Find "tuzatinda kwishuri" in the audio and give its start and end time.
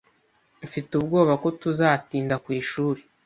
1.61-3.01